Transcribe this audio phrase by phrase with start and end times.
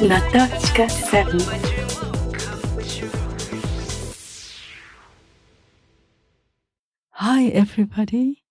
[0.00, 1.38] Natasha 7
[7.10, 8.42] Hi everybody.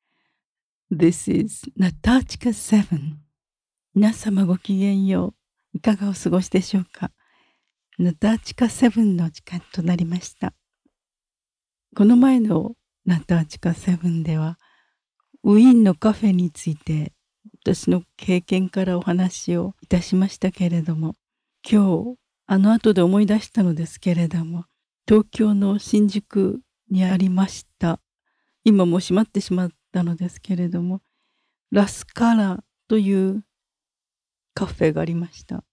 [0.92, 3.16] This is Natasha 7
[3.96, 5.34] 皆様ごきげんよ
[5.74, 5.78] う。
[5.78, 7.10] いかがお過ごしでしょうか？
[7.98, 10.54] ナタチカ7の時間となりました。
[11.96, 12.76] この前の
[13.06, 14.60] ナタチカ7では
[15.44, 17.12] ウィーンのカフェについて
[17.64, 21.16] 私の経験からお話をいたしましたけれども
[21.68, 24.66] 今日あの後で思い出したのですけれども
[25.08, 28.00] 東京の新宿にありました。
[28.64, 31.02] 今もう閉まってしまったのですけれども
[31.72, 33.44] ラスカラという
[34.54, 35.64] カフェがありました。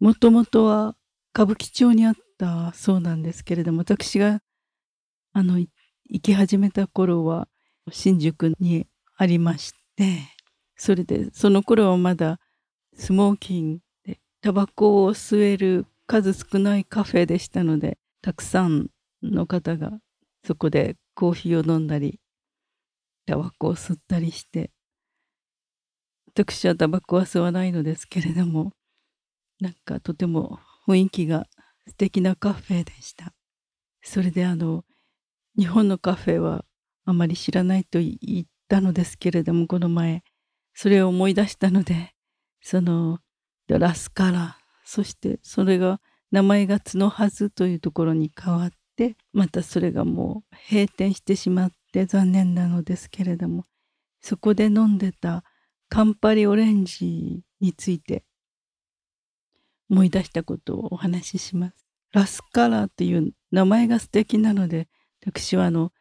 [0.00, 0.96] もともとは
[1.34, 4.40] 歌舞伎町にあったそうなんですけれども私が
[5.32, 5.68] あの行
[6.22, 7.48] き始めた頃は
[7.90, 8.86] 新宿に
[9.16, 10.20] ありまして
[10.76, 12.38] それでその頃はまだ
[12.94, 13.80] スモーキン
[14.40, 18.88] タバコを吸える数少ないカフェでしたのでたくさん
[19.22, 19.98] の方が
[20.44, 22.20] そこでコーヒーを飲んだり
[23.26, 24.70] タバコを吸ったりして
[26.28, 28.72] 私はタバコは吸わないのですけれども
[29.60, 31.46] なんかとても雰囲気が
[31.88, 33.32] 素敵なカフェでした。
[34.02, 34.84] それであの
[35.58, 36.64] 日本のカフェは
[37.04, 40.22] あまり知らないと言ったのですけれどもこの前
[40.74, 42.14] それを思い出したので
[42.60, 43.18] その
[43.76, 46.00] ラスカラそしてそれが
[46.32, 53.66] 名前が角はずというところに変わってまたそれがもう閉店してしまって残念なのですけれども
[54.20, 55.44] そこで飲んでた
[55.90, 58.24] カンパリオレンジについて
[59.90, 61.86] 思い出したことをお話しします。
[62.12, 64.88] ラスカラーという名前が素敵なので
[65.26, 65.92] 私はあの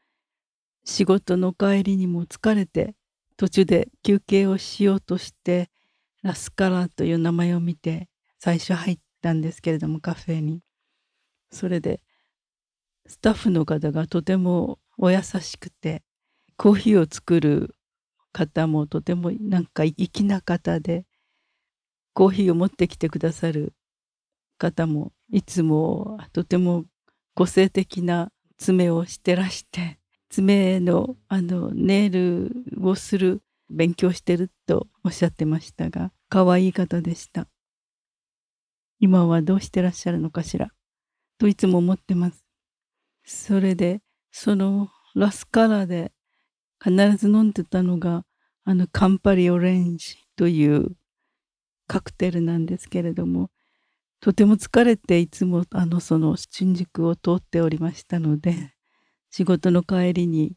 [0.83, 2.95] 仕事の帰りにも疲れて
[3.35, 5.69] 途中で休憩をしようとして
[6.23, 10.61] ラスカラという名前を見て最初入ったんですけれどもカフェに。
[11.51, 12.01] それで
[13.05, 16.03] スタッフの方がとてもお優しくて
[16.57, 17.75] コーヒーを作る
[18.33, 21.05] 方もとてもなんか粋な方で
[22.13, 23.73] コーヒーを持ってきてくださる
[24.57, 26.85] 方もいつもとても
[27.33, 29.99] 個性的な爪をしてらして
[30.29, 37.47] 爪のあのネイルをする勉強してるとおっしゃってましたが可愛い方でした。
[38.99, 40.71] 今はどうしてらっしゃるのかしら？
[41.37, 42.43] といつも思ってます。
[43.23, 44.01] それで
[44.31, 46.11] そのラスカラで
[46.83, 48.25] 必ず飲んでたのが
[48.65, 50.97] あのカンパリオレンジという
[51.87, 53.49] カクテルなんですけれども
[54.19, 58.73] とても疲れていつもあのその新宿を通っておりましたので
[59.31, 60.53] 仕事の帰りに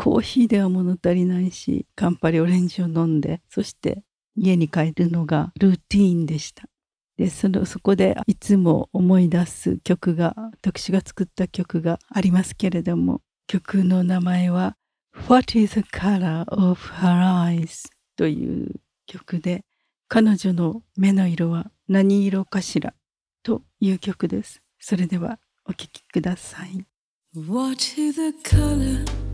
[0.00, 4.04] コーヒーでは物足りないしカンパリオレンジを飲んでそして
[4.36, 6.68] 家に帰るのがルーティーンでした。
[7.16, 14.76] でそのそこでいつも思い出す曲が私が作った曲がありますけれども曲の名前は
[15.28, 18.76] 「What is the color of her eyes」という
[19.06, 19.64] 曲で
[20.06, 22.94] 彼女の目の色は何色かしら？
[23.42, 24.62] という曲です。
[24.78, 26.86] それではお聴きください。
[27.34, 29.27] What is the color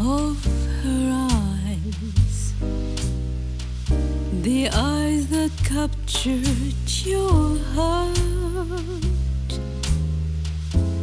[0.00, 0.44] of
[0.82, 2.54] her eyes?
[4.42, 8.14] The eyes that captured your heart.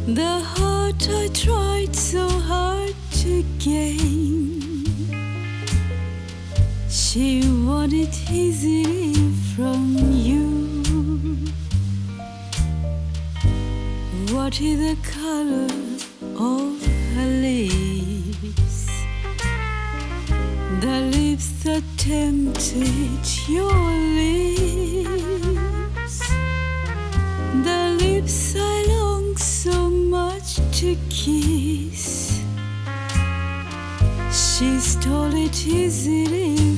[0.06, 4.84] The heart I tried so hard to gain.
[6.90, 9.14] She wanted easily
[9.54, 10.46] from you.
[14.34, 15.88] What is the color?
[16.40, 17.87] of her lips,
[21.68, 23.72] lips that tempted your
[24.94, 26.18] lips,
[27.64, 32.42] the lips I long so much to kiss.
[34.30, 36.77] She stole it easily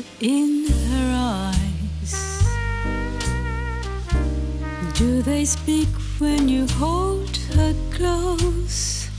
[0.00, 2.42] found in her eyes?
[4.94, 9.10] Do they speak when you hold her close?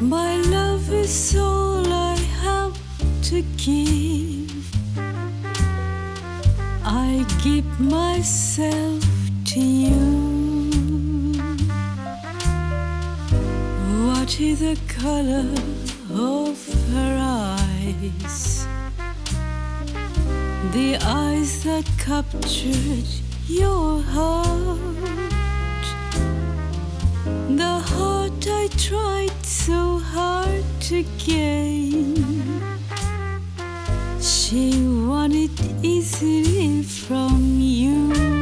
[0.00, 2.76] My love is all I have
[3.30, 4.74] to give.
[6.84, 9.04] I give myself
[9.46, 10.34] to you.
[14.06, 15.46] What is the color
[16.10, 16.56] of
[16.92, 17.33] her eyes?
[20.74, 23.06] The eyes that captured
[23.46, 24.80] your heart.
[27.48, 32.16] The heart I tried so hard to gain.
[34.20, 35.52] She wanted
[35.84, 38.33] easily from you.「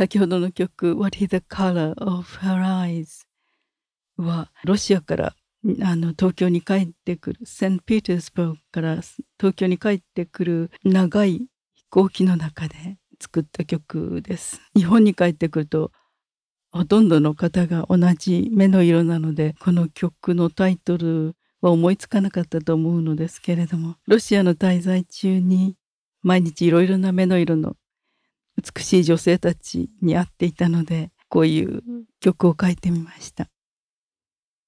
[0.00, 3.26] 先ほどの曲「What is the color of her eyes」
[4.16, 5.36] はロシアから
[5.82, 8.94] あの東京に帰ってくるセント・ピータースバーグから
[9.38, 14.62] 東京に帰ってくる長い飛行機の中で作った曲です。
[14.74, 15.92] 日本に帰ってくると
[16.70, 25.76] ほとんどの方が同じ目の色なのでこの曲のタイトルは思いつかなかったと思うのですけれどもロシアの滞在中に
[26.22, 27.76] 毎日いろいろな目の色の
[28.60, 31.82] 美しい女性たちに会っていたのでこういう
[32.20, 33.48] 曲を書いてみました。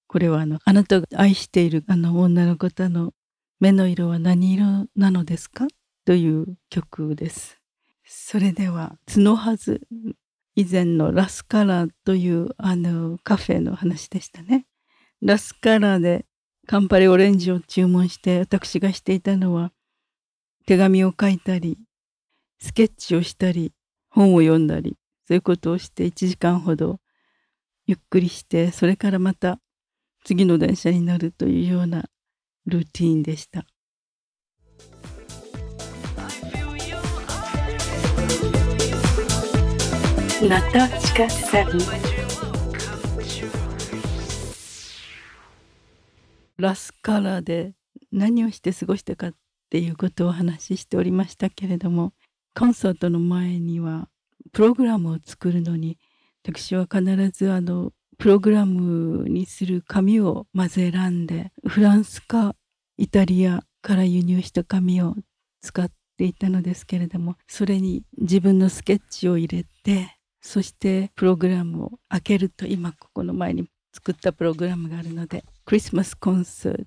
[0.06, 3.12] これはあのあなたが愛しているあの女の方の
[3.60, 5.66] 目の色は何色なのですか？
[6.04, 7.58] という曲です。
[8.04, 9.80] それでは角はず
[10.54, 14.66] 以前のラスカラーというあのカフェの話でしたね。
[15.22, 16.26] ラスカラーで
[16.66, 19.72] カンパレオレンジを注文して私がしていたのは
[20.66, 21.78] 手紙を書いたり
[22.60, 23.72] スケッチをしたり
[24.12, 27.00] 本を読んだりそういうことをして1時間ほど
[27.86, 29.58] ゆっくりしてそれからまた
[30.24, 32.04] 次の電車に乗るというような
[32.66, 33.64] ルーティーンでした。
[46.56, 47.74] ラスカラで
[48.10, 49.34] 何をして過ごしたかっ
[49.70, 52.12] ていうことをお話ししておりましたけれども
[52.54, 54.08] コンサートの前には
[54.52, 55.98] プログラムを作るのに
[56.44, 62.54] 私は必ずあのプログラムにする紙をまず選んでフランスか
[62.98, 65.14] イタリアから輸入した紙を
[65.60, 76.84] 使っていたのですけれどもそれに自分のスケッチを入れてそしてプログラムを開けると今ここの前に作ったプログラムがあるのでクリスマスコンサー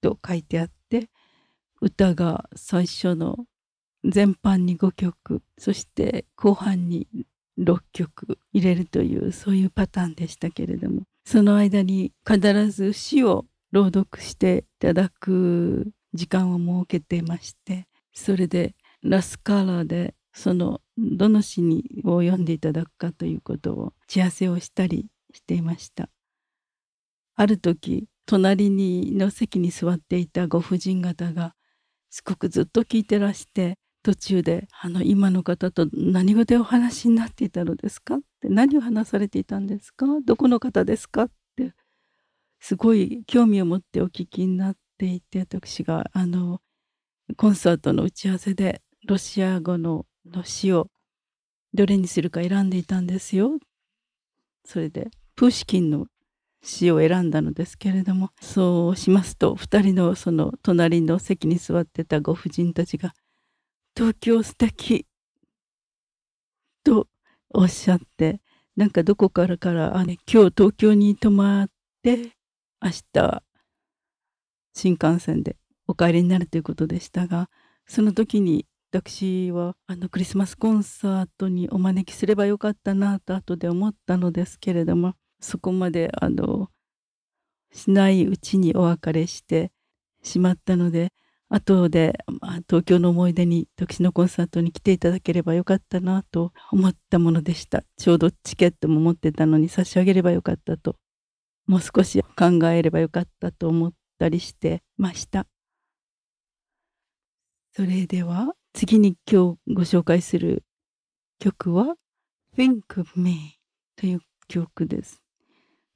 [0.00, 1.08] トと書いてあって
[1.80, 3.46] 歌が最初の
[4.04, 7.06] 全般に5曲そして後半に
[7.58, 26.08] 6曲入れるというそういうパターンでしたけれどもその間に必ず詩を朗読していただく時間を設けていましてそれでラスカーラーでそのどの詩にを読んでいただくかということを打ち合わせをしたりしていました。
[27.36, 31.54] ある時隣にの席に座っていたご婦人方が
[32.10, 40.06] すごくずっと聞いてらして途中で「あの今の方と何語でお話になっていたのですか?」って「何を話されていたんですか？
[40.24, 41.74] どこの方ですか?」って
[42.60, 46.60] すごい興味を持ってお聞きになっていて私があの
[47.36, 50.88] コンサートの打ち合わせでロシア語のの詩を
[51.74, 53.58] どれにするか選んでいたんですよ。
[54.64, 56.06] それでプーシキンの
[56.62, 63.14] 詩を選んだのですけれどもそうしますと2人のその隣の席に座ってたご婦人たちが
[63.96, 65.06] 「東京素敵。
[66.84, 67.08] と
[67.52, 68.40] おっしゃって
[68.76, 71.68] なんかどこからからあ、ね、今日東京に泊まっ
[72.02, 72.30] て
[72.82, 73.42] 明日
[74.74, 75.56] 新幹線で
[75.86, 77.50] お帰りになるということでしたが
[77.86, 86.68] その時に私はあのクリスマスコンサートにお招きすればよかったなと後で思ったのですけれどもそこまであの
[87.72, 89.70] しないうちにお別れして
[90.22, 91.12] しまったので
[91.50, 97.82] 後で、まあ、東京の思い出に私のコンサートに来ていただければよかったなと思ったものでした。
[97.98, 100.96] ちょうどチケットも持ってたのに差し上げればよかったと。
[101.66, 105.48] もう少し考えればよかったと思ったりしてました。
[107.72, 110.64] それでは次に今日ご紹介する
[111.40, 111.96] 曲は
[112.56, 113.58] Think of Me
[113.96, 115.20] という曲です。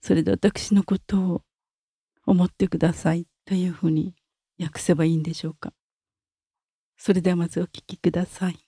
[0.01, 1.43] それで私のことを
[2.27, 4.15] 思ってくださいというふうに
[4.59, 5.73] 訳せばいいんでしょうか。
[6.97, 8.64] それではまずお聞きください。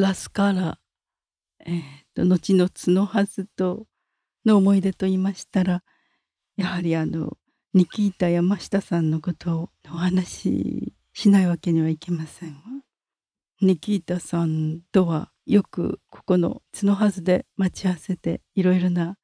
[0.00, 0.78] ラスカラ、
[1.60, 1.80] えー
[2.14, 3.86] と後の角はずと
[4.44, 5.82] の思い出と言いましたら
[6.56, 7.36] やはりあの
[7.74, 12.56] ニキータ山下さんのことをお話ししないわけにはいけませんわ。
[13.60, 19.16] ニキータさんとはよくここの角はずで待ち合わせていろいろな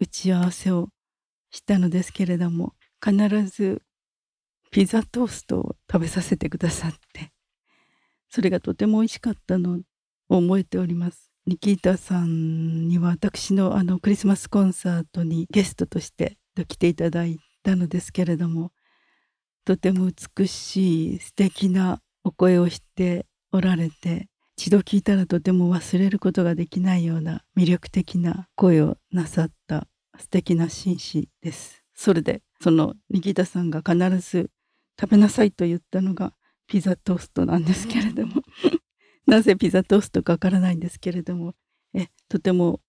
[0.00, 0.88] 打ち合わせを
[1.50, 3.16] したのですけれども必
[3.48, 3.82] ず
[4.70, 7.32] ピザトーストを食べさせてくださって
[8.28, 9.80] それがとても美味しかったの
[10.28, 11.30] を覚えております。
[11.46, 16.36] ニキータさんには私のあのクリスマスコンサートにゲストとして
[16.68, 18.70] 来ていただいたのですけれども
[19.64, 29.86] とても美しい素敵なお声をしておられて一度聞いたらとても忘れることができないような魅力的な声をなさった
[30.18, 31.84] 素敵な紳士です。
[31.94, 34.50] それでそのニキータさんが必ず
[35.00, 36.32] 食べなさいと言ったのが
[36.66, 38.42] ピザトーストなんですけれども
[39.28, 41.54] なぜピザトーストかわからないんですけれども。
[41.92, 42.80] えとても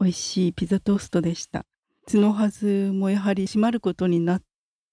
[0.00, 1.66] 美味しいピザトーストでした。
[2.10, 4.42] 角はずもやはり閉まることになっ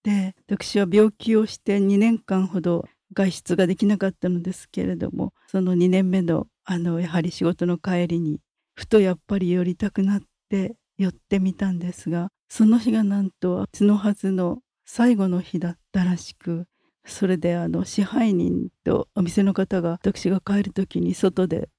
[0.03, 8.39] て私は病気をして2年間ほど外出ができなかったのですけれどもその2年目のあのやはり仕事の帰りに
[8.75, 16.65] ふとやっぱり寄りたくなって寄ってみたんですがその日がなんと角はずの最後の日だったらしく
[17.09, 21.69] それであの支配人とお店の方が私が帰る時に外で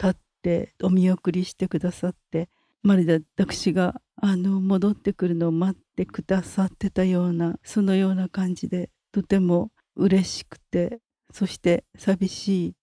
[0.00, 2.48] 立ってお見送りしてくださって
[2.82, 11.00] まるで私があの戻ってくるのを待ってくださってたようなそのような感じでとても嬉しくて
[11.32, 12.74] そして寂しい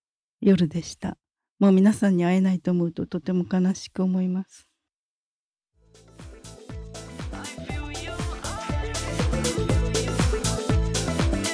[0.41, 1.17] 夜でした
[1.59, 4.67] もう皆さんに会えないと思うととても悲しく思います。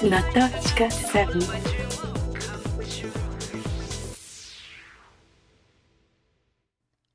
[0.02, 1.72] Natočka 7.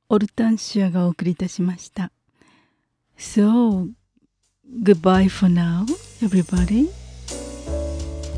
[0.09, 2.13] o l t a n がお送りいたしました。
[3.19, 3.89] So,
[4.85, 5.85] goodbye for now,
[6.23, 6.89] everybody.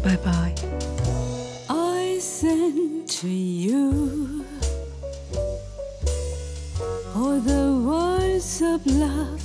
[0.02, 0.54] Bye bye.
[1.68, 4.44] I sent to you
[7.14, 9.42] all the words of love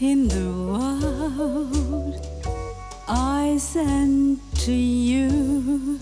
[0.00, 0.63] in the world.
[4.64, 5.98] To you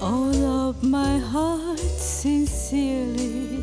[0.00, 3.62] all of my heart sincerely.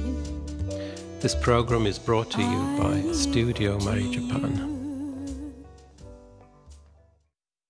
[1.19, 4.76] This program is brought to you by Studio Mari Japan.